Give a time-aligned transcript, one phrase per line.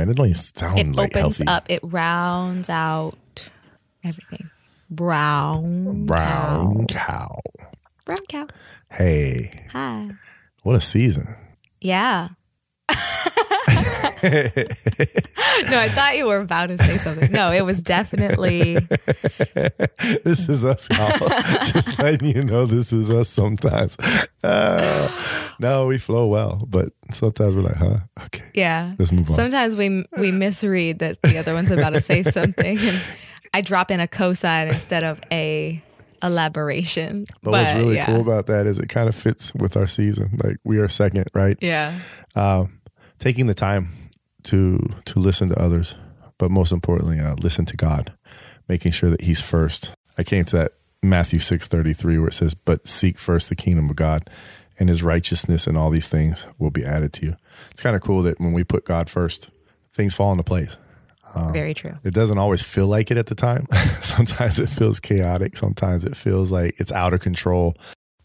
[0.00, 0.10] man.
[0.10, 1.46] It don't even sound It like opens healthy.
[1.46, 1.66] up.
[1.68, 3.50] It rounds out
[4.04, 4.50] everything.
[4.90, 6.06] Brown.
[6.06, 7.06] Brown Cow.
[7.06, 7.40] cow.
[8.06, 8.46] Brown cow.
[8.90, 10.10] Hey, Hi.
[10.62, 11.34] what a season.
[11.80, 12.28] Yeah.
[14.22, 17.30] no, I thought you were about to say something.
[17.32, 18.74] No, it was definitely
[20.24, 20.88] this is us.
[21.72, 23.96] Just letting you know this is us sometimes.
[24.42, 25.08] Uh,
[25.58, 27.98] no, we flow well, but sometimes we're like, huh?
[28.26, 28.44] Okay.
[28.54, 28.94] yeah.
[28.98, 29.36] Let's move on.
[29.36, 33.02] Sometimes we we misread that the other one's about to say something, and
[33.54, 35.82] I drop in a cosign instead of a
[36.22, 37.24] elaboration.
[37.42, 38.06] But, what's really yeah.
[38.06, 40.38] cool about that is it kind of fits with our season.
[40.42, 41.56] Like we are second, right?
[41.60, 41.98] yeah,
[42.36, 42.79] Um,
[43.20, 43.90] taking the time
[44.44, 45.94] to to listen to others,
[46.38, 48.12] but most importantly, uh, listen to God,
[48.68, 49.92] making sure that He's first.
[50.18, 53.54] I came to that Matthew six thirty three where it says, "But seek first the
[53.54, 54.28] kingdom of God,
[54.78, 57.36] and His righteousness, and all these things will be added to you."
[57.70, 59.50] It's kind of cool that when we put God first,
[59.94, 60.76] things fall into place.
[61.52, 61.96] very true.
[62.02, 63.68] It doesn't always feel like it at the time.
[64.02, 65.56] sometimes it feels chaotic.
[65.56, 67.76] Sometimes it feels like it's out of control.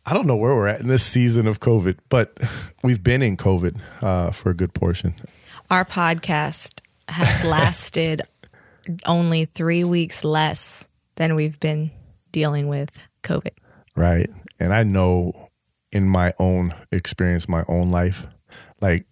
[0.07, 2.37] I don't know where we're at in this season of COVID, but
[2.83, 5.15] we've been in COVID uh, for a good portion.
[5.69, 8.21] Our podcast has lasted
[9.05, 11.89] only three weeks less than we've been
[12.31, 13.51] dealing with COVID.
[13.95, 14.29] Right.
[14.59, 15.49] And I know
[15.91, 18.27] in my own experience, my own life,
[18.81, 19.07] like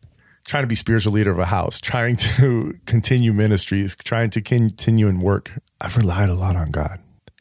[0.46, 5.08] trying to be spiritual leader of a house, trying to continue ministries, trying to continue
[5.08, 7.00] in work, I've relied a lot on God.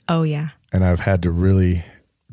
[0.08, 1.84] Oh yeah, and I've had to really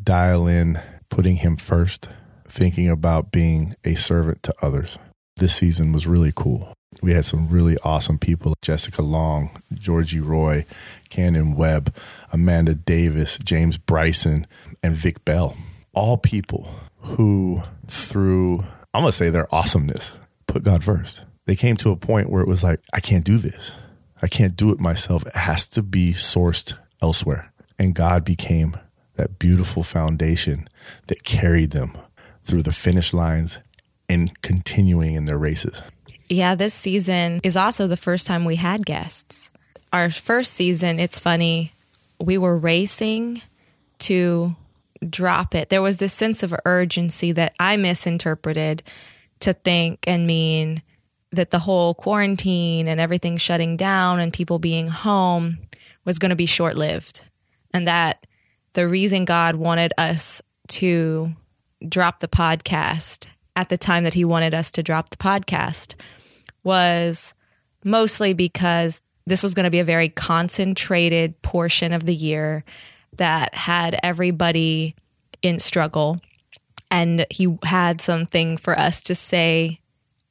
[0.01, 2.09] dial in putting him first,
[2.47, 4.97] thinking about being a servant to others.
[5.37, 6.73] This season was really cool.
[7.01, 10.65] We had some really awesome people Jessica Long, Georgie Roy,
[11.09, 11.95] Cannon Webb,
[12.33, 14.45] Amanda Davis, James Bryson,
[14.83, 15.55] and Vic Bell.
[15.93, 16.69] All people
[17.01, 20.17] who, through, I'm going to say their awesomeness,
[20.47, 21.23] put God first.
[21.45, 23.77] They came to a point where it was like, I can't do this.
[24.21, 25.25] I can't do it myself.
[25.25, 27.51] It has to be sourced elsewhere.
[27.77, 28.77] And God became
[29.15, 30.67] that beautiful foundation
[31.07, 31.97] that carried them
[32.43, 33.59] through the finish lines
[34.07, 35.81] and continuing in their races.
[36.29, 36.55] yeah.
[36.55, 39.51] This season is also the first time we had guests.
[39.91, 41.71] Our first season, it's funny,
[42.19, 43.41] we were racing
[43.99, 44.55] to
[45.07, 45.69] drop it.
[45.69, 48.83] There was this sense of urgency that I misinterpreted
[49.39, 50.81] to think and mean
[51.31, 55.59] that the whole quarantine and everything shutting down and people being home
[56.05, 57.23] was going to be short lived.
[57.73, 58.25] And that
[58.73, 61.33] the reason God wanted us to
[61.87, 65.95] drop the podcast at the time that He wanted us to drop the podcast
[66.63, 67.33] was
[67.83, 72.63] mostly because this was going to be a very concentrated portion of the year
[73.17, 74.95] that had everybody
[75.41, 76.19] in struggle.
[76.91, 79.79] And he had something for us to say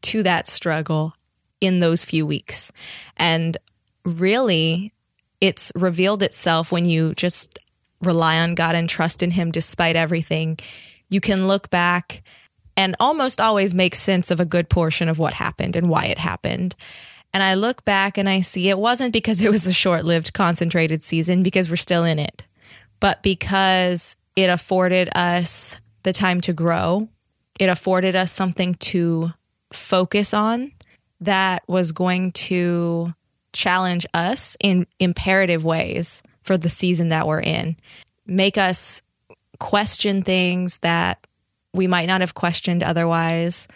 [0.02, 1.14] to that struggle
[1.60, 2.72] in those few weeks.
[3.16, 3.56] And
[4.04, 4.92] really,
[5.40, 7.58] it's revealed itself when you just
[8.02, 10.58] rely on God and trust in Him despite everything.
[11.08, 12.22] You can look back
[12.76, 16.18] and almost always make sense of a good portion of what happened and why it
[16.18, 16.76] happened.
[17.32, 20.32] And I look back and I see it wasn't because it was a short lived,
[20.32, 22.44] concentrated season, because we're still in it,
[23.00, 27.08] but because it afforded us the time to grow.
[27.58, 29.32] It afforded us something to
[29.72, 30.72] focus on
[31.20, 33.12] that was going to
[33.52, 37.76] challenge us in imperative ways for the season that we're in,
[38.26, 39.02] make us
[39.60, 41.26] question things that
[41.74, 43.68] we might not have questioned otherwise,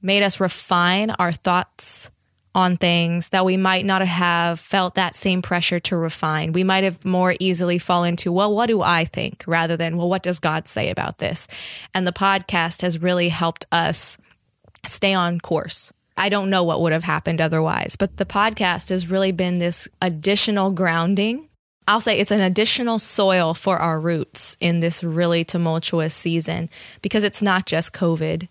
[0.00, 2.10] made us refine our thoughts
[2.54, 6.52] on things that we might not have felt that same pressure to refine.
[6.52, 10.08] We might have more easily fallen into, well, what do I think rather than, well,
[10.08, 11.48] what does God say about this?
[11.92, 14.16] And the podcast has really helped us
[14.86, 15.92] stay on course.
[16.16, 19.88] I don't know what would have happened otherwise, but the podcast has really been this
[20.00, 21.48] additional grounding.
[21.88, 26.70] I'll say it's an additional soil for our roots in this really tumultuous season
[27.02, 28.48] because it's not just COVID.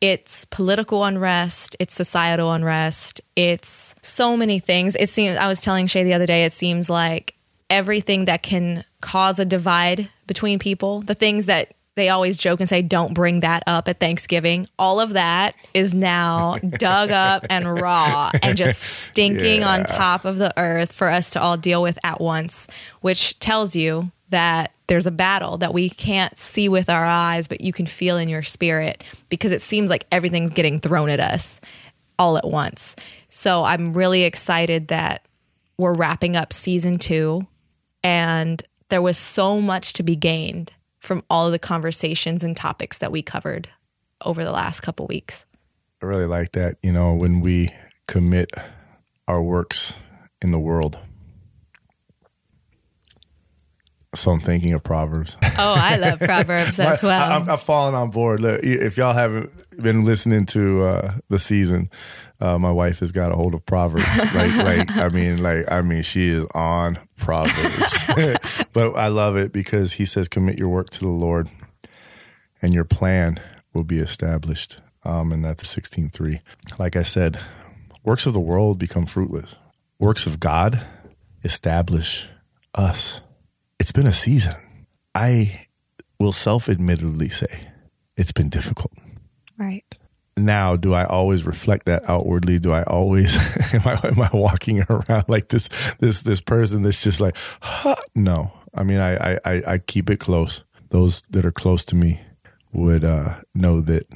[0.00, 4.96] It's political unrest, it's societal unrest, it's so many things.
[4.96, 7.34] It seems, I was telling Shay the other day, it seems like
[7.68, 12.68] everything that can cause a divide between people, the things that they always joke and
[12.68, 14.66] say, don't bring that up at Thanksgiving.
[14.78, 20.38] All of that is now dug up and raw and just stinking on top of
[20.38, 22.66] the earth for us to all deal with at once,
[23.02, 27.60] which tells you that there's a battle that we can't see with our eyes, but
[27.60, 31.60] you can feel in your spirit because it seems like everything's getting thrown at us
[32.18, 32.96] all at once.
[33.28, 35.26] So I'm really excited that
[35.76, 37.46] we're wrapping up season two
[38.02, 42.98] and there was so much to be gained from all of the conversations and topics
[42.98, 43.68] that we covered
[44.24, 45.46] over the last couple weeks.
[46.00, 46.76] I really like that.
[46.82, 47.70] You know, when we
[48.06, 48.50] commit
[49.26, 49.94] our works
[50.42, 50.98] in the world.
[54.14, 55.36] So I'm thinking of Proverbs.
[55.62, 57.20] Oh, I love Proverbs as well.
[57.20, 58.40] I, am falling on board.
[58.40, 59.52] Look, if y'all haven't
[59.82, 61.90] been listening to uh, the season,
[62.40, 64.06] uh, my wife has got a hold of Proverbs.
[64.34, 68.06] like, like I mean, like I mean, she is on Proverbs.
[68.72, 71.50] but I love it because he says, "Commit your work to the Lord,
[72.62, 73.38] and your plan
[73.74, 76.40] will be established." Um, and that's sixteen three.
[76.78, 77.38] Like I said,
[78.02, 79.56] works of the world become fruitless.
[79.98, 80.86] Works of God
[81.44, 82.30] establish
[82.74, 83.20] us.
[83.80, 84.54] It's been a season.
[85.14, 85.66] I
[86.18, 87.68] will self admittedly say
[88.14, 88.92] it's been difficult.
[89.56, 89.84] Right.
[90.36, 92.58] Now, do I always reflect that outwardly?
[92.58, 93.36] Do I always
[93.74, 95.68] am I am I walking around like this
[95.98, 97.96] this this person that's just like huh?
[98.14, 98.52] no?
[98.74, 100.62] I mean, I, I I keep it close.
[100.90, 102.20] Those that are close to me
[102.72, 104.06] would uh, know that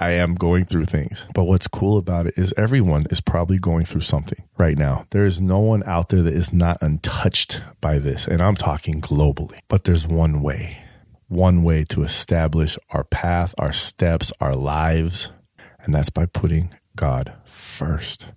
[0.00, 1.26] I am going through things.
[1.34, 5.06] But what's cool about it is everyone is probably going through something right now.
[5.10, 8.26] There is no one out there that is not untouched by this.
[8.26, 9.58] And I'm talking globally.
[9.68, 10.78] But there's one way,
[11.26, 15.32] one way to establish our path, our steps, our lives.
[15.80, 18.28] And that's by putting God first.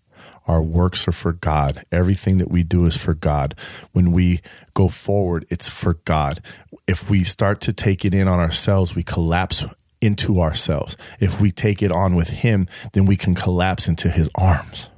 [0.48, 1.84] Our works are for God.
[1.92, 3.54] Everything that we do is for God.
[3.92, 4.42] When we
[4.74, 6.42] go forward, it's for God.
[6.88, 9.64] If we start to take it in on ourselves, we collapse
[10.02, 10.98] into ourselves.
[11.20, 14.90] If we take it on with Him, then we can collapse into His arms.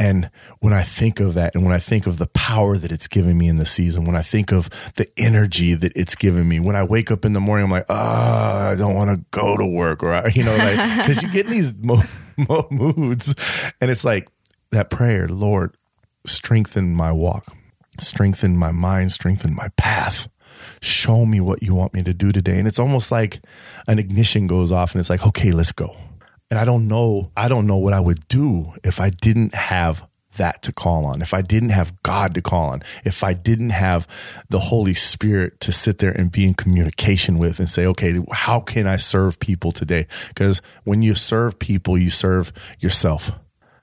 [0.00, 0.30] And
[0.60, 3.36] when I think of that, and when I think of the power that it's given
[3.36, 6.74] me in the season, when I think of the energy that it's given me, when
[6.74, 9.66] I wake up in the morning, I'm like, oh, I don't want to go to
[9.66, 12.02] work, or you know, like because you get these mo-
[12.38, 13.34] mo- moods,
[13.78, 14.28] and it's like
[14.70, 15.76] that prayer, Lord,
[16.24, 17.54] strengthen my walk,
[17.98, 20.28] strengthen my mind, strengthen my path
[20.80, 22.58] show me what you want me to do today.
[22.58, 23.40] And it's almost like
[23.86, 25.96] an ignition goes off and it's like, okay, let's go.
[26.50, 30.06] And I don't know, I don't know what I would do if I didn't have
[30.36, 33.70] that to call on, if I didn't have God to call on, if I didn't
[33.70, 34.06] have
[34.48, 38.60] the Holy Spirit to sit there and be in communication with and say, okay, how
[38.60, 40.06] can I serve people today?
[40.28, 43.32] Because when you serve people, you serve yourself.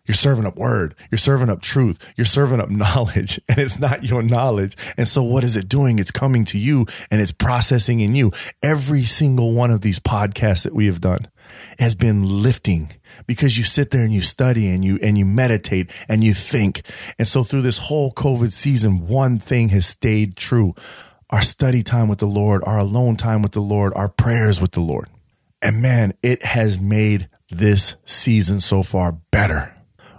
[0.07, 0.95] You're serving up word.
[1.11, 2.13] You're serving up truth.
[2.15, 4.75] You're serving up knowledge and it's not your knowledge.
[4.97, 5.99] And so what is it doing?
[5.99, 8.31] It's coming to you and it's processing in you.
[8.63, 11.27] Every single one of these podcasts that we have done
[11.79, 12.91] has been lifting
[13.25, 16.81] because you sit there and you study and you, and you meditate and you think.
[17.19, 20.73] And so through this whole COVID season, one thing has stayed true.
[21.29, 24.71] Our study time with the Lord, our alone time with the Lord, our prayers with
[24.71, 25.09] the Lord.
[25.61, 29.76] And man, it has made this season so far better.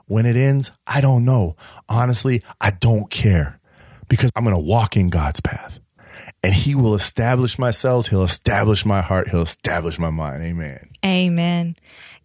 [0.08, 1.56] When it ends, I don't know.
[1.88, 3.60] Honestly, I don't care
[4.08, 5.78] because I'm going to walk in God's path
[6.42, 8.08] and he will establish my cells.
[8.08, 9.28] He'll establish my heart.
[9.28, 10.42] He'll establish my mind.
[10.42, 10.88] Amen.
[11.04, 11.76] Amen.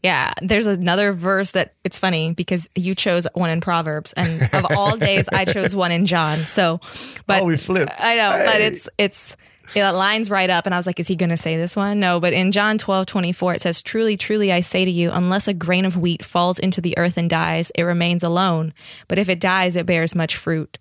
[0.02, 4.66] Yeah, there's another verse that it's funny because you chose one in Proverbs, and of
[4.72, 6.40] all days, I chose one in John.
[6.40, 6.82] So,
[7.26, 7.94] but oh, we flipped.
[7.98, 8.46] I know, hey.
[8.46, 9.38] but it's it's
[9.76, 10.66] it lines right up.
[10.66, 12.00] And I was like, is he going to say this one?
[12.00, 12.20] No.
[12.20, 15.54] But in John 12, 24, it says, Truly, truly, I say to you, unless a
[15.54, 18.74] grain of wheat falls into the earth and dies, it remains alone.
[19.08, 20.78] But if it dies, it bears much fruit.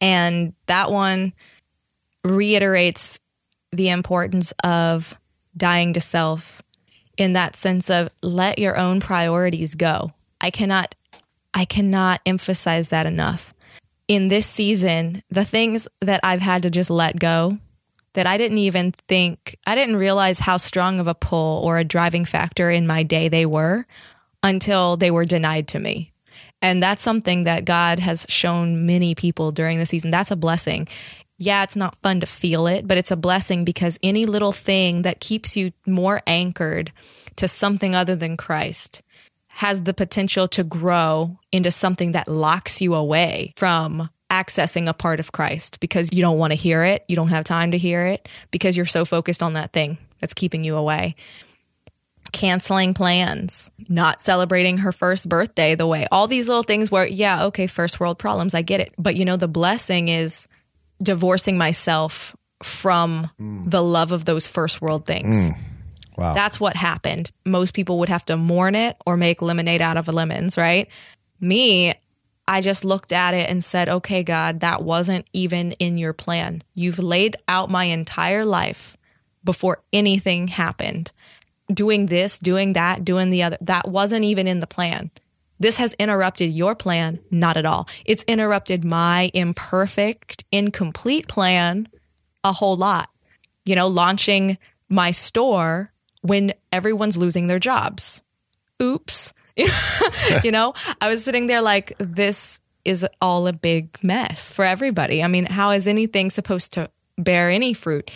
[0.00, 1.32] And that one
[2.24, 3.20] reiterates
[3.72, 5.18] the importance of
[5.56, 6.62] dying to self
[7.16, 10.12] in that sense of let your own priorities go.
[10.40, 10.94] I cannot,
[11.52, 13.52] I cannot emphasize that enough.
[14.06, 17.58] In this season, the things that I've had to just let go
[18.18, 21.84] that I didn't even think, I didn't realize how strong of a pull or a
[21.84, 23.86] driving factor in my day they were
[24.42, 26.10] until they were denied to me.
[26.60, 30.10] And that's something that God has shown many people during the season.
[30.10, 30.88] That's a blessing.
[31.36, 35.02] Yeah, it's not fun to feel it, but it's a blessing because any little thing
[35.02, 36.90] that keeps you more anchored
[37.36, 39.00] to something other than Christ
[39.46, 45.20] has the potential to grow into something that locks you away from accessing a part
[45.20, 47.04] of Christ because you don't want to hear it.
[47.08, 50.34] You don't have time to hear it because you're so focused on that thing that's
[50.34, 51.16] keeping you away.
[52.32, 57.44] Canceling plans, not celebrating her first birthday the way, all these little things where, yeah,
[57.44, 58.92] okay, first world problems, I get it.
[58.98, 60.46] But you know, the blessing is
[61.02, 63.70] divorcing myself from mm.
[63.70, 65.52] the love of those first world things.
[65.52, 65.58] Mm.
[66.18, 66.34] Wow.
[66.34, 67.30] That's what happened.
[67.46, 70.88] Most people would have to mourn it or make lemonade out of lemons, right?
[71.40, 71.94] Me,
[72.48, 76.62] I just looked at it and said, okay, God, that wasn't even in your plan.
[76.72, 78.96] You've laid out my entire life
[79.44, 81.12] before anything happened.
[81.72, 85.10] Doing this, doing that, doing the other, that wasn't even in the plan.
[85.60, 87.86] This has interrupted your plan, not at all.
[88.06, 91.86] It's interrupted my imperfect, incomplete plan
[92.42, 93.10] a whole lot.
[93.66, 94.56] You know, launching
[94.88, 98.22] my store when everyone's losing their jobs.
[98.82, 99.34] Oops
[100.44, 105.22] you know, I was sitting there like, this is all a big mess for everybody.
[105.22, 108.10] I mean, how is anything supposed to bear any fruit?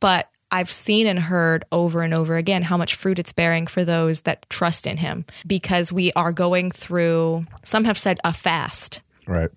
[0.00, 3.84] But I've seen and heard over and over again how much fruit it's bearing for
[3.84, 9.00] those that trust in Him because we are going through, some have said a fast.
[9.26, 9.50] Right.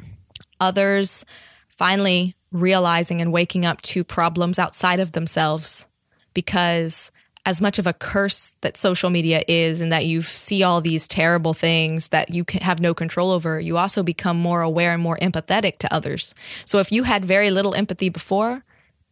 [0.60, 1.26] Others
[1.70, 5.88] finally realizing and waking up to problems outside of themselves
[6.34, 7.12] because
[7.46, 11.08] as much of a curse that social media is and that you see all these
[11.08, 15.18] terrible things that you have no control over, you also become more aware and more
[15.22, 16.36] empathetic to others.
[16.66, 18.64] So if you had very little empathy before,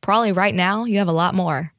[0.01, 1.73] probably right now you have a lot more.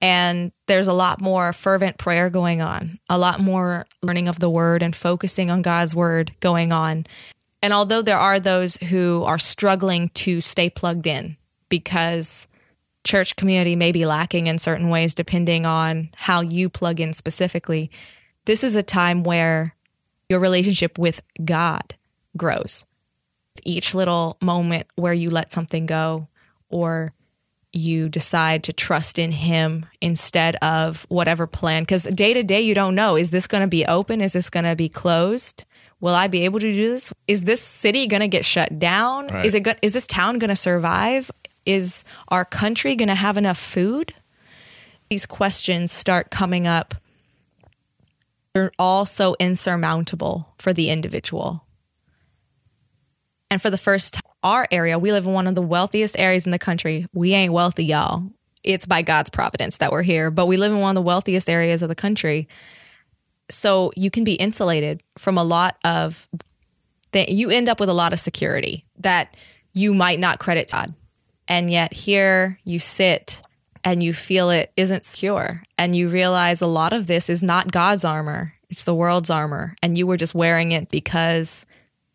[0.00, 4.50] And there's a lot more fervent prayer going on, a lot more learning of the
[4.50, 7.06] word and focusing on God's word going on.
[7.62, 11.38] And although there are those who are struggling to stay plugged in
[11.70, 12.46] because
[13.04, 17.90] church community may be lacking in certain ways, depending on how you plug in specifically,
[18.46, 19.74] this is a time where
[20.28, 21.94] your relationship with God
[22.36, 22.86] grows.
[23.62, 26.28] Each little moment where you let something go
[26.68, 27.12] or
[27.72, 32.74] you decide to trust in him instead of whatever plan because day to day you
[32.74, 34.20] don't know is this going to be open?
[34.20, 35.64] Is this going to be closed?
[36.00, 37.12] Will i be able to do this?
[37.26, 39.28] Is this city going to get shut down?
[39.28, 39.46] Right.
[39.46, 41.30] is it go- is this town going to survive
[41.66, 44.14] is our country going to have enough food?
[45.10, 46.94] These questions start coming up.
[48.52, 51.66] They're all so insurmountable for the individual.
[53.50, 56.44] And for the first time, our area, we live in one of the wealthiest areas
[56.44, 57.06] in the country.
[57.12, 58.24] We ain't wealthy, y'all.
[58.62, 61.48] It's by God's providence that we're here, but we live in one of the wealthiest
[61.48, 62.48] areas of the country.
[63.50, 66.28] So you can be insulated from a lot of
[67.12, 69.36] that you end up with a lot of security that
[69.72, 70.94] you might not credit God.
[71.48, 73.42] And yet here you sit
[73.82, 75.62] and you feel it isn't secure.
[75.76, 79.76] And you realize a lot of this is not God's armor, it's the world's armor.
[79.82, 81.66] And you were just wearing it because,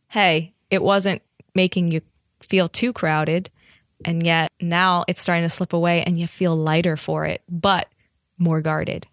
[0.08, 1.22] hey, it wasn't
[1.56, 2.02] making you
[2.42, 3.50] feel too crowded.
[4.06, 7.90] And yet now it's starting to slip away and you feel lighter for it, but
[8.38, 9.08] more guarded.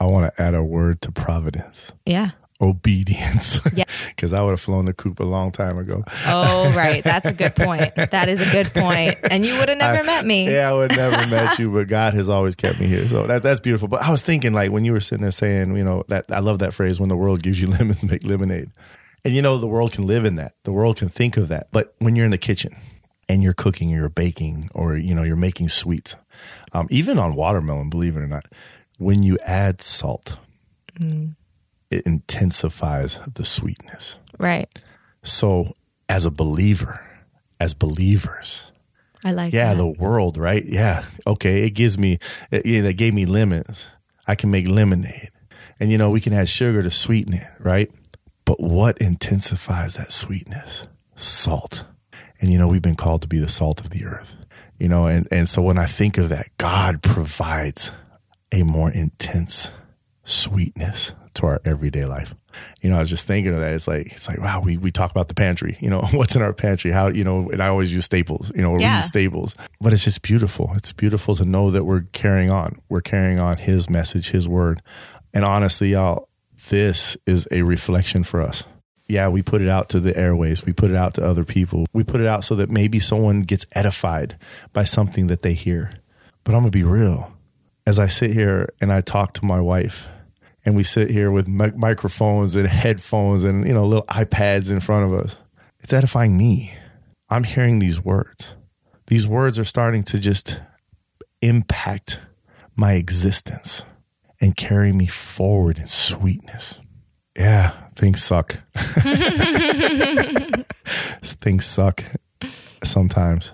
[0.00, 1.92] I want to add a word to providence.
[2.04, 3.60] Yeah obedience.
[3.74, 3.84] Yeah.
[4.08, 6.02] Because I would have flown the coop a long time ago.
[6.26, 7.04] Oh, right.
[7.04, 7.94] That's a good point.
[7.94, 9.16] That is a good point.
[9.30, 10.50] And you would have never I, met me.
[10.50, 13.06] Yeah, I would never met you, but God has always kept me here.
[13.06, 13.86] So that, that's beautiful.
[13.86, 16.40] But I was thinking, like, when you were sitting there saying, you know, that I
[16.40, 18.70] love that phrase, when the world gives you lemons, make lemonade.
[19.24, 20.54] And you know, the world can live in that.
[20.64, 21.68] The world can think of that.
[21.70, 22.74] But when you're in the kitchen
[23.28, 26.16] and you're cooking, or you're baking, or, you know, you're making sweets,
[26.72, 28.46] um, even on watermelon, believe it or not,
[28.98, 30.38] when you add salt,
[30.98, 31.34] mm
[31.90, 34.18] it intensifies the sweetness.
[34.38, 34.68] Right.
[35.22, 35.72] So,
[36.08, 37.04] as a believer,
[37.60, 38.72] as believers,
[39.24, 39.78] I like yeah, that.
[39.78, 40.64] the world, right?
[40.64, 41.04] Yeah.
[41.26, 41.64] Okay.
[41.64, 42.18] It gives me,
[42.50, 43.90] it, it gave me lemons.
[44.26, 45.30] I can make lemonade.
[45.80, 47.90] And, you know, we can add sugar to sweeten it, right?
[48.44, 50.86] But what intensifies that sweetness?
[51.16, 51.84] Salt.
[52.40, 54.36] And, you know, we've been called to be the salt of the earth,
[54.78, 57.90] you know, and, and so when I think of that, God provides
[58.52, 59.72] a more intense
[60.24, 62.34] sweetness to our everyday life.
[62.80, 63.72] You know, I was just thinking of that.
[63.72, 65.76] It's like it's like wow, we we talk about the pantry.
[65.88, 66.90] You know, what's in our pantry?
[66.90, 67.48] How you know?
[67.50, 68.52] And I always use staples.
[68.54, 68.92] You know, yeah.
[68.92, 69.56] we use staples.
[69.80, 70.72] But it's just beautiful.
[70.76, 72.82] It's beautiful to know that we're carrying on.
[72.90, 74.82] We're carrying on His message, His word.
[75.32, 76.28] And honestly, y'all,
[76.68, 78.64] this is a reflection for us.
[79.06, 80.66] Yeah, we put it out to the airways.
[80.66, 81.86] We put it out to other people.
[81.94, 84.36] We put it out so that maybe someone gets edified
[84.74, 85.92] by something that they hear.
[86.44, 87.32] But I'm gonna be real.
[87.86, 90.08] As I sit here and I talk to my wife
[90.68, 95.10] and we sit here with microphones and headphones and you know little iPads in front
[95.10, 95.42] of us.
[95.80, 96.74] It's edifying me.
[97.30, 98.54] I'm hearing these words.
[99.06, 100.60] These words are starting to just
[101.40, 102.20] impact
[102.76, 103.86] my existence
[104.42, 106.80] and carry me forward in sweetness.
[107.34, 108.58] Yeah, things suck.
[111.40, 112.04] things suck
[112.84, 113.52] sometimes.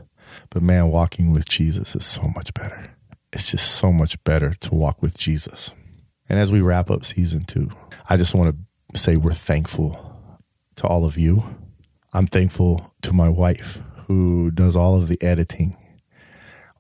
[0.51, 2.91] But man, walking with Jesus is so much better.
[3.33, 5.71] It's just so much better to walk with Jesus.
[6.29, 7.71] And as we wrap up season two,
[8.09, 8.57] I just want
[8.93, 10.01] to say we're thankful
[10.77, 11.45] to all of you.
[12.13, 15.77] I'm thankful to my wife who does all of the editing,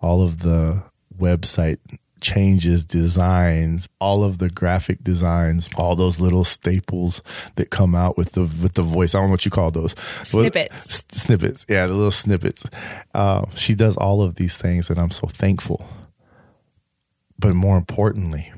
[0.01, 0.83] all of the
[1.19, 1.79] website
[2.21, 7.23] changes, designs, all of the graphic designs, all those little staples
[7.57, 9.15] that come out with the with the voice.
[9.15, 11.05] I don't know what you call those snippets.
[11.11, 12.65] Snippets, yeah, the little snippets.
[13.15, 15.87] Uh, she does all of these things, and I'm so thankful.
[17.39, 18.53] But more importantly,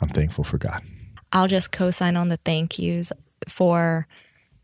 [0.00, 0.82] I'm thankful for God.
[1.32, 3.12] I'll just co sign on the thank yous
[3.48, 4.06] for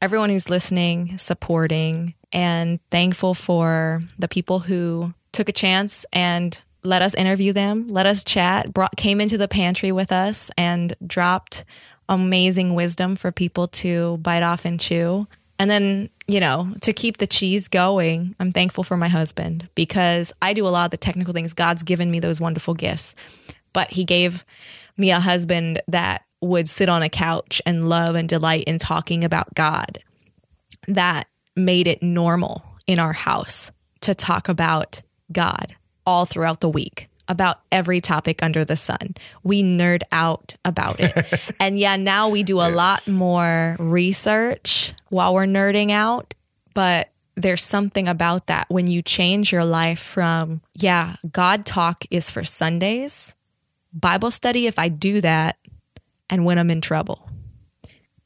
[0.00, 7.02] everyone who's listening, supporting, and thankful for the people who took a chance and let
[7.02, 11.64] us interview them, let us chat, brought, came into the pantry with us and dropped
[12.08, 15.26] amazing wisdom for people to bite off and chew.
[15.58, 20.32] And then, you know, to keep the cheese going, I'm thankful for my husband because
[20.42, 21.52] I do a lot of the technical things.
[21.52, 23.14] God's given me those wonderful gifts,
[23.72, 24.44] but He gave
[24.96, 29.24] me a husband that would sit on a couch and love and delight in talking
[29.24, 29.98] about God.
[30.88, 37.08] That made it normal in our house to talk about God all throughout the week
[37.28, 39.14] about every topic under the sun.
[39.42, 41.54] We nerd out about it.
[41.60, 42.76] and yeah, now we do a yes.
[42.76, 46.34] lot more research while we're nerding out,
[46.74, 52.30] but there's something about that when you change your life from, yeah, God talk is
[52.30, 53.34] for Sundays,
[53.92, 55.58] Bible study if I do that,
[56.30, 57.28] and when I'm in trouble,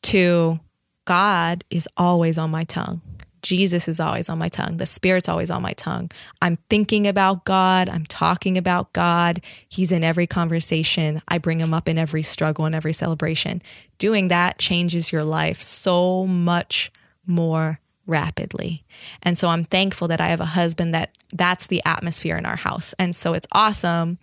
[0.03, 0.61] to
[1.05, 3.01] God is always on my tongue.
[3.43, 4.77] Jesus is always on my tongue.
[4.79, 6.11] The Spirit's always on my tongue.
[6.43, 7.89] I'm thinking about God.
[7.89, 9.41] I'm talking about God.
[9.69, 11.23] He's in every conversation.
[11.29, 13.63] I bring him up in every struggle and every celebration.
[13.99, 16.91] Doing that changes your life so much
[17.25, 18.85] more rapidly.
[19.23, 22.57] And so I'm thankful that I have a husband that that's the atmosphere in our
[22.57, 22.95] house.
[22.99, 24.19] And so it's awesome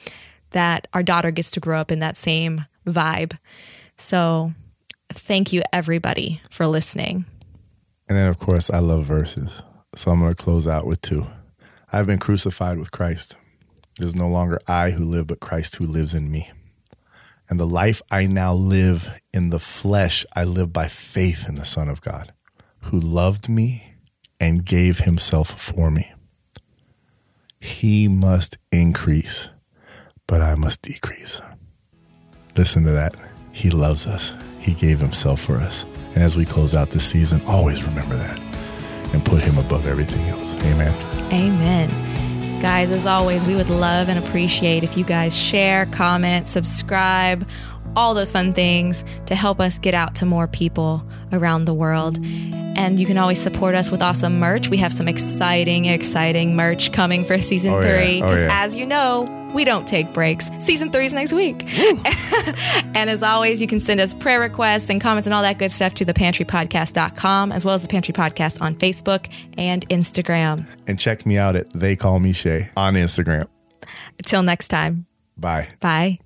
[0.54, 3.38] that our daughter gets to grow up in that same vibe.
[3.98, 4.54] So
[5.10, 7.26] thank you everybody for listening.
[8.08, 9.64] And then, of course, I love verses.
[9.96, 11.28] So I'm going to close out with two.
[11.92, 13.36] I've been crucified with Christ.
[14.00, 16.50] It is no longer I who live, but Christ who lives in me.
[17.50, 21.66] And the life I now live in the flesh, I live by faith in the
[21.66, 22.34] Son of God,
[22.84, 23.96] who loved me
[24.40, 26.12] and gave himself for me.
[27.60, 29.50] He must increase,
[30.28, 31.42] but I must decrease.
[32.56, 33.16] Listen to that.
[33.52, 35.86] He loves us, He gave Himself for us.
[36.16, 38.40] And as we close out this season, always remember that
[39.14, 40.56] and put Him above everything else.
[40.56, 40.94] Amen.
[41.32, 42.60] Amen.
[42.60, 47.48] Guys, as always, we would love and appreciate if you guys share, comment, subscribe,
[47.96, 52.18] all those fun things to help us get out to more people around the world.
[52.24, 54.70] And you can always support us with awesome merch.
[54.70, 58.22] We have some exciting, exciting merch coming for season oh, three.
[58.22, 58.46] Because yeah.
[58.46, 58.64] oh, yeah.
[58.64, 60.50] as you know, we don't take breaks.
[60.60, 61.64] Season three is next week.
[62.96, 65.72] and as always, you can send us prayer requests and comments and all that good
[65.72, 70.68] stuff to thepantrypodcast.com, as well as the Pantry Podcast on Facebook and Instagram.
[70.88, 73.48] And check me out at They Call Me Shay on Instagram.
[74.20, 75.06] Until next time.
[75.38, 75.68] Bye.
[75.80, 76.20] Bye.